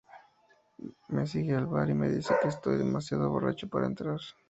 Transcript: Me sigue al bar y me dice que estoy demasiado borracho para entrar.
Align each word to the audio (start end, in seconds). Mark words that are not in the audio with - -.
Me 1.09 1.27
sigue 1.27 1.55
al 1.55 1.67
bar 1.67 1.87
y 1.91 1.93
me 1.93 2.09
dice 2.09 2.33
que 2.41 2.47
estoy 2.47 2.77
demasiado 2.79 3.29
borracho 3.29 3.69
para 3.69 3.85
entrar. 3.85 4.17